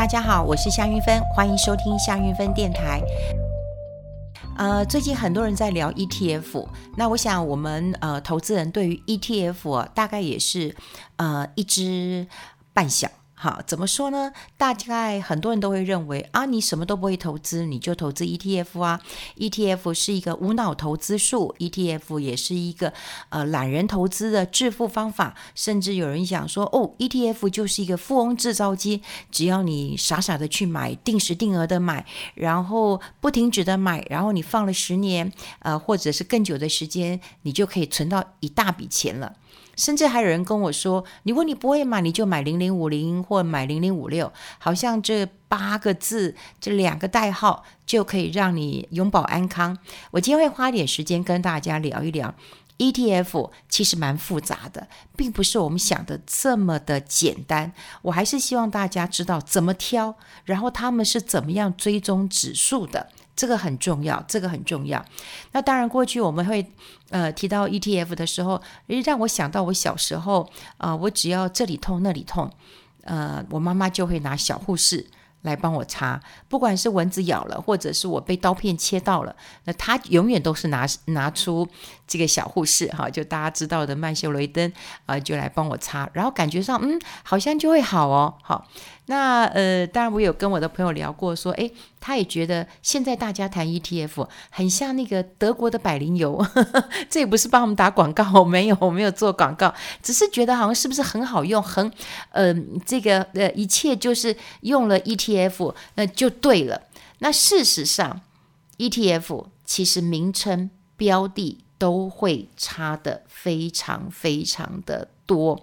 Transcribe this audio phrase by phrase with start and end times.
[0.00, 3.02] 大家好，我是夏云芬，欢迎收听夏云芬电台。
[4.56, 6.66] 呃，最近很多人在聊 ETF，
[6.96, 10.74] 那我想我们呃投资人对于 ETF，大概也是
[11.16, 12.26] 呃一知
[12.72, 13.10] 半晓。
[13.42, 14.30] 好，怎么说呢？
[14.58, 19.00] 大概很多人都会认为啊，你什么都不会投资，你就投资 ETF 啊。
[19.38, 22.92] ETF 是一个无脑投资术，ETF 也是一个
[23.30, 25.34] 呃懒人投资的致富方法。
[25.54, 32.04] 甚至有人想说，哦，ETF 就是一个富翁制造机，只要你傻傻的去买，定时定额的买，
[32.34, 39.32] 然后不停止的买，然后你放了十年，呃，或者是更久的时间，你就可以存到一大笔钱了。
[39.80, 49.78] 甚至还有人跟我说：“如果你不会买，你就买零零五零或买零零五六，好像这八个字，这两个代号就可以让你永保安康。”
[50.12, 52.34] 我今天会花点时间跟大家聊一聊
[52.76, 57.72] ETF，其实蛮复杂的，并不是我们想的这么的简单。
[58.02, 63.08] 我还是希望大家知道怎么挑，然后他们是怎么样追踪指数的。
[63.40, 65.02] 这个很重要，这个很重要。
[65.52, 66.70] 那当然，过去我们会
[67.08, 68.60] 呃提到 ETF 的时候，
[69.02, 70.42] 让我想到我小时候
[70.76, 72.52] 啊、呃，我只要这里痛那里痛，
[73.04, 75.06] 呃，我妈妈就会拿小护士
[75.40, 81.66] 来帮我擦，不管是蚊子咬了，或者是我被刀片切到了，那她永远都是拿拿出
[82.10, 84.70] 这个小护士哈，就大家知道的曼秀雷敦
[85.06, 88.66] 啊、就来帮我擦，然后感觉上嗯，好像就会好哦，好。
[89.06, 101.90] 那呃，当然我有跟我的朋友聊过，说，诶，他也觉得现在大家谈 ETF 很像那个德国的百灵油，呵呵，这也不是帮我们打广告，我没有，我没有做广告，只是觉得好像是不是很好用，很，
[102.30, 102.52] 呃，
[102.84, 106.82] 这个呃，一切就是用了 ETF 那就对了。
[107.18, 108.20] 那事实上
[108.78, 115.58] ，ETF 其实名称标的都会差得非常非常的多。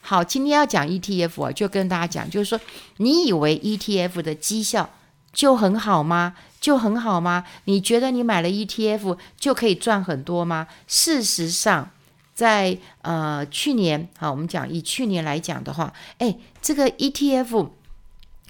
[0.00, 2.58] 好，今天要讲 ETF 啊，就跟大家讲，就是说，
[2.96, 4.88] 你以为 ETF 的绩效
[5.30, 6.34] 就很好吗？
[6.58, 7.44] 就很好吗？
[7.66, 10.66] 你觉得你买了 ETF 就可以赚很多吗？
[10.86, 11.90] 事实上，
[12.34, 17.68] 在呃去年，好，我们讲以去年来讲的话，哎，这个 ETF。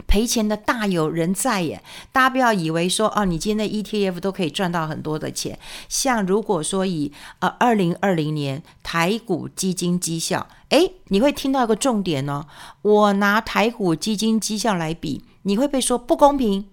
[0.07, 1.83] 赔钱的大有人在耶！
[2.13, 5.59] 大家不要以为说哦，你今天的 ETF 都可以赚到很多的钱。
[5.89, 12.47] 像如果说以呃二零二零年台股基金绩效，诶，你会听到一个重点哦。
[12.83, 16.67] 我拿台股基金绩效来比，你会被说不公平？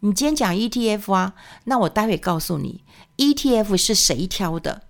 [0.00, 1.34] 你今天讲 ETF 啊，
[1.64, 2.82] 那我待会告诉你
[3.16, 4.82] ，ETF 是谁挑的？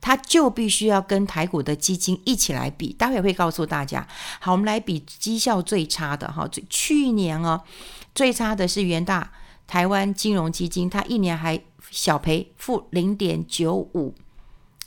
[0.00, 4.06] 它就必须要跟台股的基金一起来比，待会会告诉大家。
[4.40, 7.62] 好，我们来比绩效最差的哈，最去年哦，
[8.14, 9.30] 最差的是元大
[9.66, 11.60] 台湾金融基金，它一年还
[11.90, 14.14] 小赔负零点九五，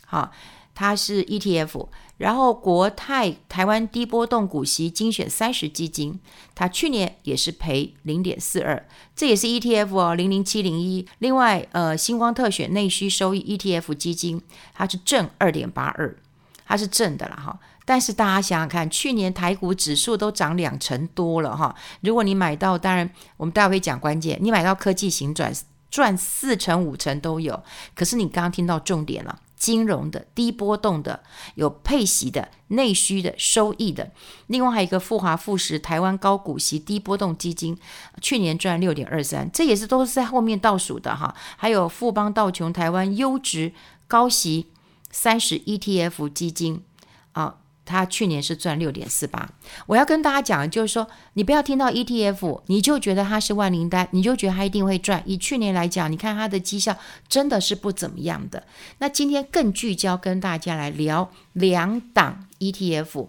[0.06, 0.30] 好。
[0.74, 1.86] 它是 ETF，
[2.22, 6.20] 然后国泰台湾低波动股息精选三十基金，
[6.54, 11.04] 它去年也是赔零点四二，这也是 ETF 哦，零零七零一。
[11.18, 14.40] 另外，呃，星光特选内需收益 ETF 基金，
[14.72, 16.16] 它是正二点八二，
[16.64, 17.58] 它是正的了哈。
[17.84, 21.74] 但是大家想想看，去年台股指数都涨两成多了哈。
[22.02, 25.52] 如果你买到，当然我们待会会讲关键，你买到科技型转
[25.90, 27.60] 赚四成五成都有。
[27.96, 29.40] 可是你刚刚听到重点了。
[29.62, 31.22] 金融的低波动的，
[31.54, 34.10] 有配息的内需的收益的，
[34.48, 37.78] 另外还有一个富华富时台湾高股息低波动基金，
[38.20, 41.32] 去年赚六点二三，这也是都是在后面倒数的哈。
[41.56, 43.72] 还有富邦道琼台湾优质
[44.08, 44.66] 高息
[45.12, 46.82] 三十 ETF 基金
[47.30, 47.61] 啊。
[47.84, 49.50] 他去年是赚六点四八，
[49.86, 55.20] 我要跟大家讲的就是说，你不要听到 ETF，你就觉得它是万灵丹，你就觉得它一定会赚。
[55.26, 56.96] 以去年来讲，你看它的绩效
[57.28, 58.62] 真的是不怎么样的。
[58.98, 63.26] 那今天更聚焦跟大家来聊两档 ETF，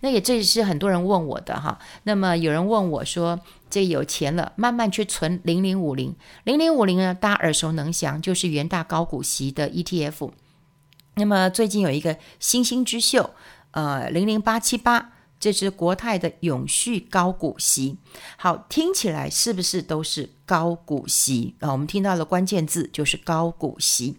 [0.00, 1.78] 那也这也是很多人问我的哈。
[2.04, 10.30] 那么有人问我说，这有钱了，慢慢去存零零五零，零零五零呢，大家耳熟能详，就是元大高股息的 ETF。
[11.16, 13.30] 那么最近有一个星星之秀。
[13.72, 17.98] 呃，零零八七八，这只国泰的永续高股息。
[18.36, 21.72] 好，听起来是不是都是高股息啊？
[21.72, 24.16] 我们听到的关键字就是高股息，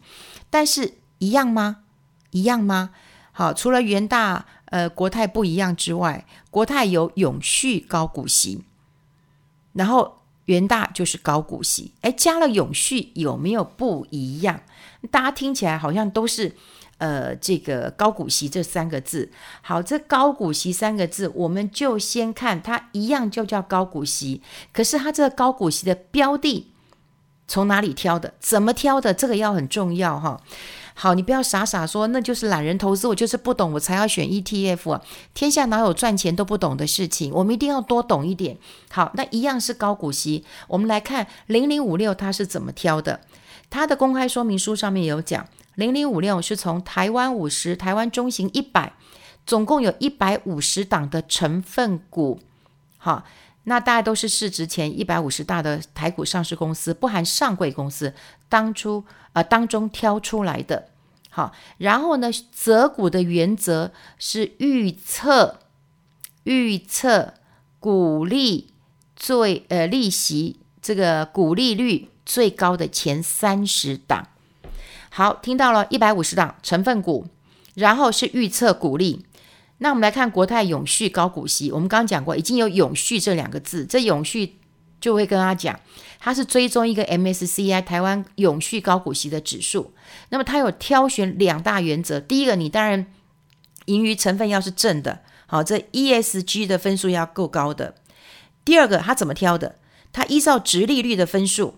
[0.50, 1.78] 但是一样吗？
[2.32, 2.92] 一样吗？
[3.32, 8.64] 好，除了元大、呃国泰不一样之外，国泰有永续高股息，
[9.74, 11.94] 然后元大就是高股息。
[12.02, 14.60] 哎，加了永续有没有不一样？
[15.10, 16.58] 大家听起来好像都是。
[17.00, 24.42] 呃，这个高股息这三个字，好，这高股息三个字，我们就先看它一样就叫高股息，
[24.74, 26.72] 可是它这个高股息的标的
[27.48, 28.34] 从哪里挑的？
[28.40, 29.14] 怎么挑的？
[29.14, 30.42] 这个要很重要哈。
[31.00, 35.02] 好，你不要傻傻说那就是懒人投资，我就是不懂，我才要选 ETF 啊。
[35.36, 37.32] 天下哪有赚钱都不懂的事情？
[37.34, 38.58] 我们一定要多懂一点。
[38.90, 43.20] 好，那一样是高股息，我们来看零零五六它是怎么挑的。
[43.70, 48.94] 它的公开说明书上面有讲，零零五六是从台湾五十、台湾中型一百，
[49.46, 52.40] 总共有一百五十档的成分股。
[52.98, 53.24] 好。
[53.70, 58.14] 那大概都是市值前一百五十大的台股上市公司，不含上柜公司，
[58.48, 59.04] 当初
[59.34, 60.88] 呃当中挑出来的。
[61.30, 65.60] 好，然后呢，择股的原则是预测
[66.46, 67.34] 预测
[67.82, 68.72] 股利
[69.18, 74.30] 最呃利息这个股利率最高的前三十档。
[75.10, 77.28] 好，听到了一百五十档成分股，
[77.74, 79.26] 然后是预测股利。
[79.80, 84.56] 那我们来看国泰永续高股息，我们刚刚讲过，已经有永续这两个字，这永续
[85.00, 85.80] 就会跟他讲，
[86.20, 89.94] 它是追踪一个 MSCI 台湾永续高股息的指数。
[90.30, 93.06] 那么它有挑选两大原则，第一个，你当然
[93.86, 97.96] 盈余成分要是正的，好，这 ESG 的分数要够高的。
[98.66, 99.76] 第二个，它怎么挑的？
[100.12, 101.76] 它依照殖利率的分数。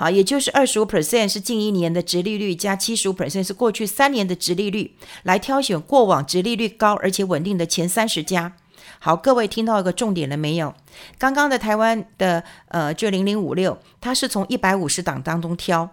[0.00, 8.52] 好，也就是二十五 percent 是近一年的殖利率，加七十五 percent 是过去三年的殖利率，来挑选过往殖利率高而且稳定的前三十家。
[9.00, 10.72] 好，各位听到一个重点了没有？
[11.18, 15.90] 刚刚的台湾的呃，就零零五六，它是从一百五十档当中挑，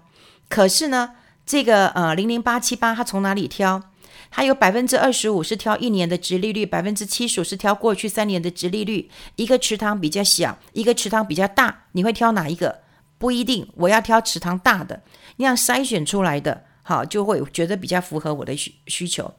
[0.47, 1.13] 可是呢，
[1.43, 3.81] 这个呃零零八七八它从哪里挑？
[4.29, 9.09] 它有百分之二十五是挑一年的殖利率，百分之七十五是挑过去三年的殖利率。
[9.35, 12.84] 一个池塘比较小，一个池塘比较大，你会挑哪一个？
[13.25, 15.01] 不一定，我要挑池塘大的，
[15.38, 19.33] 那样筛选出来的，好，就会觉得比较符合我的需需求。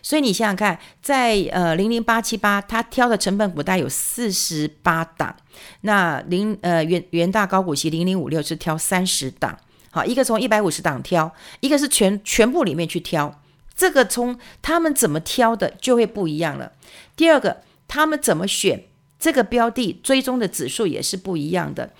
[0.00, 5.34] 所以你想想看，在呃零零八七八，他挑的成本股大概有四十八档，
[5.80, 9.58] 那零呃元元大高股息零零五六是挑三十档，
[9.90, 13.42] 好，一个从一百五十档挑，一个是全全部里面去挑，
[13.74, 16.70] 这个从他们怎么挑的就会不一样了。
[17.16, 18.84] 第二个，他们怎么选
[19.18, 21.90] 这个标的，追踪的指数也是不一样的。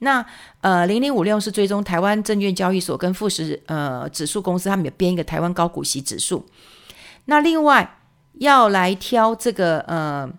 [0.00, 0.24] 那
[0.60, 6.46] 呃，零零五六是追踪台湾证券交易所跟富时呃指数公司，他们有编一个台湾高股息指数。
[7.26, 7.98] 那另外
[8.34, 10.30] 要来挑这个呃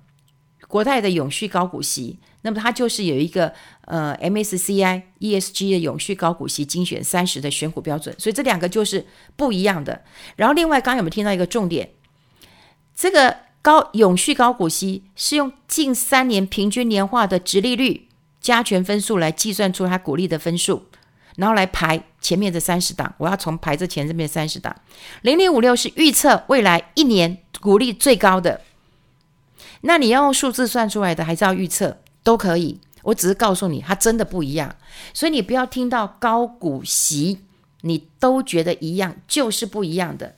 [0.67, 3.51] 国泰的永续高股息，那么它就是有一个
[3.85, 9.05] 呃 MSCI ESG 的永续高股息精选三十的选股标准，所以这两个就是
[9.35, 10.03] 不一样的。
[10.35, 11.89] 然后另外刚刚有没有听到一个重点？
[12.95, 18.06] 这个高永续高股息是用近三年平均年化的殖利率。
[18.39, 20.85] 加权分数来计算出它股利的分数，
[21.35, 23.13] 然后来排前面的三十档。
[23.17, 24.75] 我要从排这前这边三十档，
[25.21, 28.61] 零零五六是预测未来一年股利最高的。
[29.81, 32.79] 那你要用数字算出来的，还是要预测都可以。
[33.03, 34.75] 我只是告诉你，它真的不一样。
[35.13, 37.39] 所以你不要听到高股息，
[37.81, 40.35] 你都觉得一样，就是不一样的。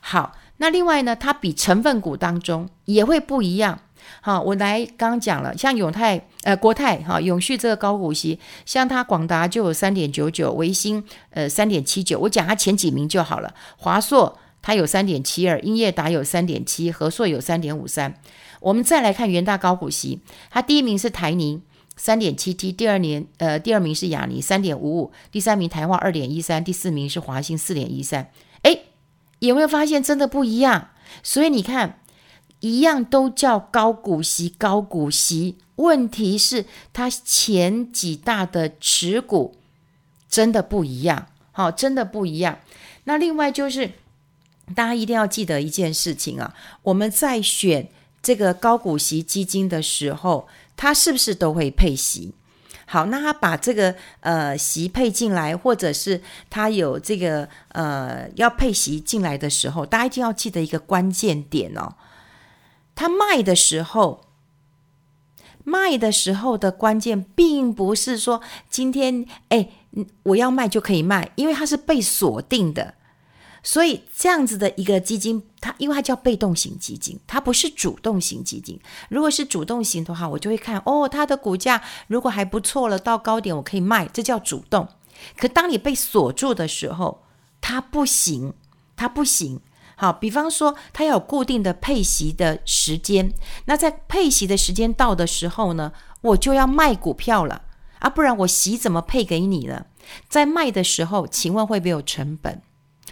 [0.00, 3.80] 好，那另外呢，它比成分股当中也会不一样。
[4.20, 13.52] 好，我来刚讲了，像永泰、呃国泰哈、永续这个高股息，像它广达就有三点九九，维星呃三点七九，我讲它前几名就好了。
[13.76, 18.14] 华硕它有三点七二，英业达有三点七，和硕有三点五三。
[18.60, 20.20] 我们再来看元大高股息，
[20.50, 21.60] 它第一名是台泥
[21.96, 28.30] 三点七 T，第二年呃第二名是亚泥三点五五，第三名台化二点一三，第四名是华兴四点一三。
[28.62, 28.78] 哎，
[29.40, 30.90] 有没有发现真的不一样？
[31.24, 31.98] 所以你看。
[32.62, 35.58] 一样都叫高股息，高股息。
[35.76, 39.56] 问题是它前几大的持股
[40.28, 42.60] 真的不一样，好，真的不一样。
[43.04, 43.90] 那另外就是
[44.76, 47.88] 大家一定要记得一件事情啊，我们在选
[48.22, 52.32] 这个高股息基金的时候，它是不是都会配息？
[52.86, 61.94] 好，那他把这个呃息配进来，或者是他有这个呃要配息进来的时候，大家一定要记得一个关键点哦。
[63.02, 64.20] 他卖的时候，
[65.64, 68.40] 卖的时候的关键，并不是说
[68.70, 69.70] 今天哎，
[70.22, 72.94] 我要卖就可以卖，因为它是被锁定的。
[73.64, 78.78] 所以这样子的一个基金，它因为它叫被动型基金，它不是主动型基金。
[79.08, 84.86] 如果是主动型的话，我就会看哦，它的股价如果还不错了，到高点我可以卖，这叫主动。
[85.36, 87.24] 可当你被锁住的时候，
[87.60, 88.54] 它不行，
[88.94, 89.60] 它不行。
[90.02, 93.32] 好，比方说，它有固定的配息的时间，
[93.66, 95.92] 那在配息的时间到的时候呢，
[96.22, 97.62] 我就要卖股票了
[98.00, 99.86] 啊，不然我息怎么配给你呢？
[100.28, 102.60] 在卖的时候，请问会不会有成本？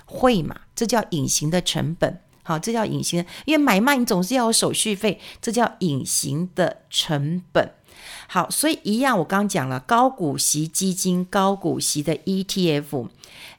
[0.04, 0.62] 会嘛？
[0.74, 2.22] 这叫隐形的成本。
[2.42, 7.72] 好，这叫隐形的，因为买卖你总是要有手续费，这叫隐形的成本。
[8.26, 13.08] 好，所以一样，我刚讲了高股息基金、高股息的 ETF，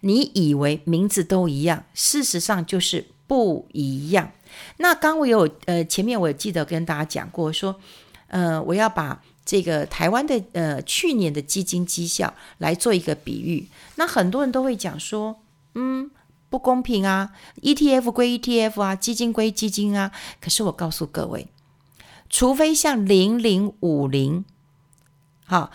[0.01, 4.29] 你以为名字都一样，事实上就是不一样。
[4.75, 7.79] 那刚我有呃，前面我也记得跟大家讲过，说
[8.27, 13.69] 呃，我要把这个台湾的呃去年的基金绩效来做一个比喻。
[13.95, 15.39] 那很多人都会讲说，
[15.75, 16.11] 嗯，
[16.49, 20.11] 不公平啊，ETF 归 ETF 啊，基金归基金啊。
[20.41, 21.47] 可是我告诉各位，
[22.29, 24.43] 除非像零零五零。
[25.45, 25.71] 好，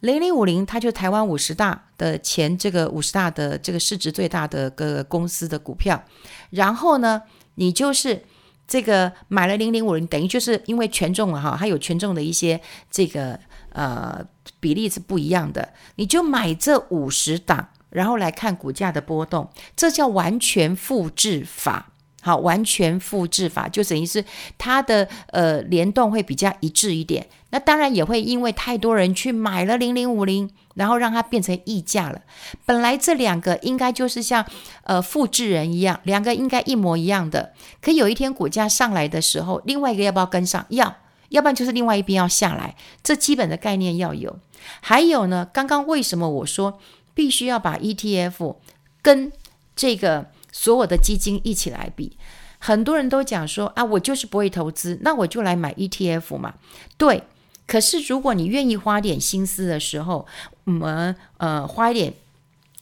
[0.00, 6.02] 零零五零，它就台湾五十大的前这个五十大的这个市值最大的个公司的股票。
[6.50, 7.22] 然后呢，
[7.56, 8.22] 你就是
[8.66, 13.38] 这个买了零零五零，等于就是因为权重了哈，它有权重的一些这个
[13.70, 14.24] 呃
[14.60, 21.92] 比例是不一样的，你就买这五十档，然后来看股价的波动，这叫完全复制法。
[22.20, 24.22] 好，完全复制法就等于是
[24.58, 27.26] 它的呃联动会比较一致一点。
[27.50, 32.20] 那当然也会因为太多人去买了零零五零，然后让它变成溢价了。
[32.66, 34.44] 本来这两个应该就是像
[34.84, 37.52] 呃复制人一样，两个应该一模一样的。
[37.80, 40.64] 可有一天股价上来的时候，另外一个要不要跟上？
[40.68, 40.96] 要，
[41.30, 42.76] 要不然就是另外一边要下来。
[43.02, 44.38] 这基本的概念要有。
[44.80, 46.78] 还有呢，刚刚为什么我说
[47.14, 48.56] 必须要把 ETF
[49.02, 49.32] 跟
[49.74, 50.26] 这个？
[50.50, 52.16] 所有的基金一起来比，
[52.58, 56.54] 很多人都讲说啊，我就是不会投资，那我就来买 ETF 嘛。
[56.96, 57.22] 对，
[57.68, 60.26] 可是如果你愿意花点心思的时候，
[60.64, 62.14] 我们呃花一点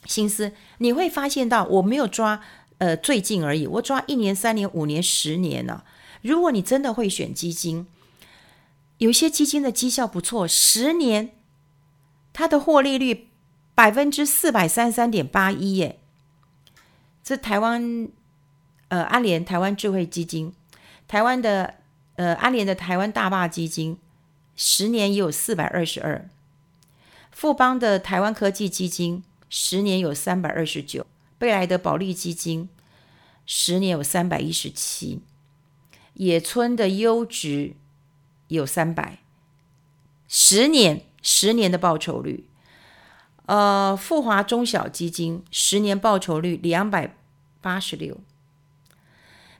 [0.05, 2.41] 心思，你会发现到我没有抓
[2.79, 5.83] 呃最近而已，我抓一年、三年、五年、十年呢。
[6.23, 7.87] 如果你真的会选基金，
[8.99, 11.33] 有些基金的绩效不错，十年
[12.33, 13.27] 它的获利率
[13.75, 15.99] 百分之四百三十三点八一耶。
[17.25, 18.09] 这台湾，
[18.87, 20.53] 呃，安联台湾智慧基金，
[21.09, 21.75] 台湾的，
[22.15, 23.99] 呃，安联的台湾大坝基金，
[24.57, 26.31] 十年也有四百二十二；
[27.31, 31.03] 富邦的台湾科技基金，十年有三百二十九；
[31.39, 32.71] 贝莱德保利基金，
[33.45, 35.21] 十年有三百一十七；
[36.15, 37.75] 野村的优值
[38.49, 39.19] 有三百，
[40.27, 42.49] 十年十年的报酬率。
[43.45, 47.15] 呃，富华中小基金十年报酬率两百
[47.61, 48.19] 八十六，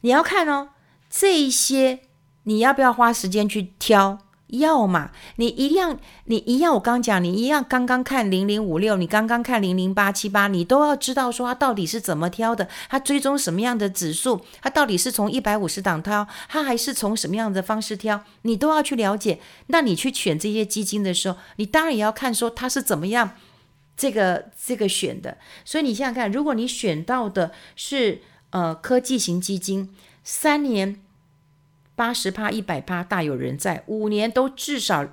[0.01, 0.71] 你要看哦，
[1.09, 2.01] 这一些
[2.45, 4.26] 你要不要花时间去挑？
[4.49, 19.41] 要嘛，你一样，你一样，我刚讲，你一样，刚刚看零零五六，你刚刚看零零八七八，你都要知道说它到底是怎么挑的，它追踪什么样的指数，它到底是从一百五十档挑，它还是从什么样的方式挑，你都要去了解。
[19.67, 23.31] 那你去选这些基金的时候，你当然也要看说它是怎么样。
[23.99, 29.89] 这个这个选的，所以你想想看，如果你选到的是呃科技型基金，
[30.23, 31.01] 三年
[31.97, 35.09] 八十趴、一百趴大有人在，五年都至少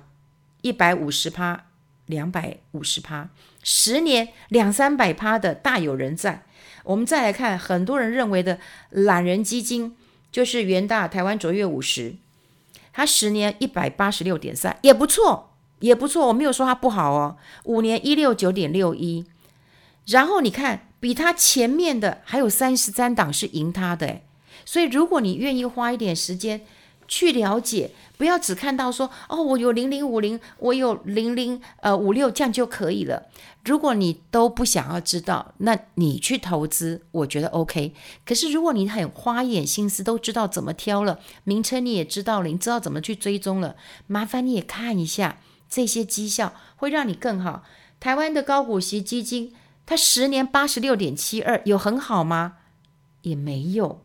[0.60, 1.64] 一百五十趴、
[2.06, 3.30] 两百五十趴，
[3.64, 6.44] 十年两三百趴的大有人在。
[6.84, 8.60] 我们再来看，很多人认为的
[8.90, 9.96] 懒人基金，
[10.30, 12.14] 就是元大台湾卓越五十，
[12.92, 15.50] 它十年一百八十六点三，也不错。
[15.80, 17.36] 也不错，我没有说它不好哦。
[17.64, 19.26] 五年一六九点六一，
[20.06, 24.24] 然后你看，比它前面的还有三十三档是赢它的诶。
[24.64, 26.62] 所以如果你愿意花一点时间
[27.06, 33.24] 去了解，不要只看到说哦，我有零零五零，我有零零呃五六，这样就可以了。
[33.64, 37.94] 如果你都不想要知道，那你去投资，我觉得 OK。
[38.24, 45.38] 可是如果你很花一点心思，都知道怎么挑了，名称你也知道了，你知道怎么去追踪了，麻烦你也看一下。
[45.68, 47.64] 这些绩效会让你更好。
[47.98, 49.52] 台湾的高股息基金，
[49.84, 52.58] 它十年八十六点七二，有很好吗？
[53.22, 54.02] 也没有，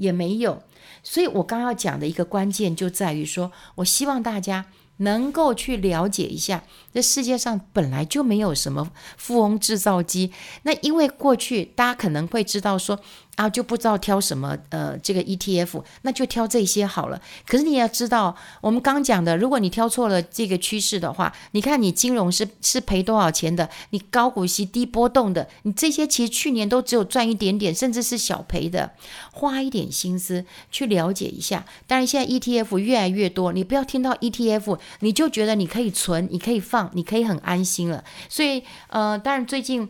[0.00, 0.62] 也没有。
[1.04, 4.66] 所以我刚要讲的一个关键就在于说，我希望大家
[4.96, 10.32] 能够去了解一下，这世界上本来就没有什么富翁制造机。
[10.64, 12.98] 那因为过去大家可能会知道说。
[13.36, 17.20] 啊，就不知道挑什么，呃，这个 ETF，那就挑这些好了。
[17.46, 23.70] 可是你要知道，我们刚讲的，如果你挑错了这个趋势的话，你看你金融是是赔多少钱的？
[23.90, 28.90] 你高股息低波动的，你这些其实去年都只有赚一点点，甚至是小赔的。
[29.32, 31.64] 花一点心思去了解一下。
[31.86, 38.04] 当然，现在 ETF 越来越多，你不要听到 ETF 你就觉得你可以存，你可以放，你可以很安心了。
[38.28, 39.88] 所以，呃，当然最近。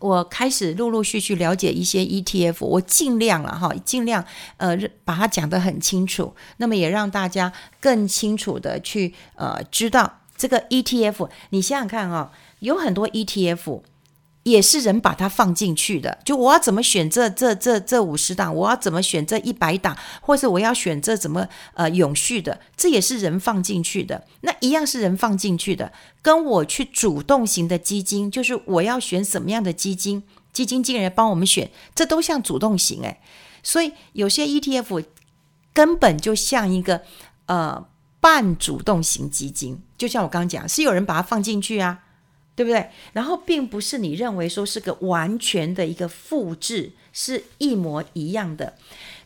[0.00, 4.24] 我开始陆陆续续了解一些 ETF，我尽量了哈，尽量
[4.56, 11.28] 呃把它讲得很清楚，那么也让大家更清楚的去呃知道这个 ETF。
[11.50, 13.82] 你想想看啊，有很多 ETF，
[14.42, 24.24] 也是人把它放进去的，就我要怎么选这这这这五十档，我要怎么选这一百档，或者我要选这怎么呃永续的，这也是人放进去的。
[24.40, 25.92] 那一样是人放进去的，
[26.22, 30.22] 跟我去主动型的基金，就是我要选什么样的基金，
[30.54, 33.20] 基金经理人帮我们选，这都像主动型诶。
[33.62, 35.04] 所以有些 ETF
[35.74, 37.02] 根本就像一个
[37.44, 37.86] 呃
[38.20, 41.98] 半主动型基金，就像我刚刚讲，是有人把它放进去啊。
[42.60, 42.90] 对不对？
[43.14, 48.74] 然后并不是你认为说是个完全的一个复制，是一模一样的。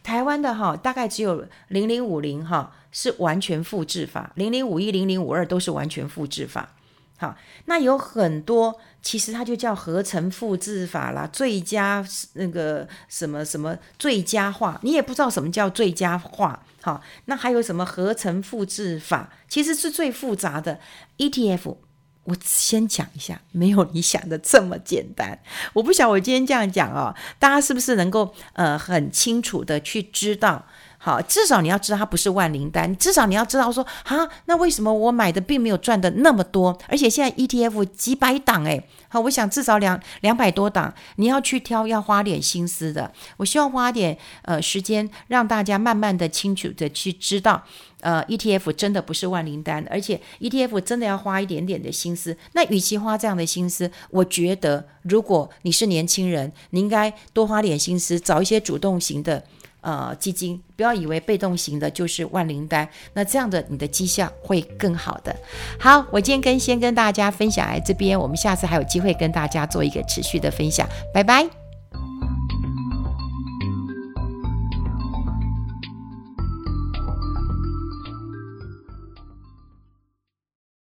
[0.05, 6.77] 台湾的哈，大概只有零零五零哈是完全复制法，零零五一、零零五二都是完全复制法。
[7.17, 16.65] 好，那有很多其实它就叫合成复制法啦，最佳那个什么什么最佳化，你也不知道什么叫最佳化。
[16.83, 20.79] 好，那还有什么合成复制法，其实是最复杂的
[21.19, 21.79] ETF。
[22.25, 25.39] 我先讲一下，没有你想的这么简单。
[25.73, 30.65] 我不晓我今天这样讲哦，大家是不是能够呃很清楚的去知道？
[31.05, 36.79] 好，至少你要知道它不是万灵丹，至少你要知道说啊，那为什么我买的并没有赚的那么多？
[36.89, 43.13] 而且现在 ETF 几百档诶，好，我想至少两两百多档，你要去挑，要花点心思的。
[43.37, 47.63] 我希望花点呃时间，让大家慢慢的清楚的去知道，
[48.01, 52.35] 呃，ETF 真的不是万灵丹，而且 ETF 真的要花一点点的心思。
[52.53, 59.45] 那与其花这样的心思，我觉得如果你是年轻人，你应该多花点心思，找一些主动型的。
[59.85, 65.37] 呃，基金不要以为被动型的就是万灵丹，那这样的你的绩效会更好的。
[65.79, 71.64] 好，我今天跟先跟大家分享来这边，我们下次还有机会跟大家做一个持续的分享，拜拜。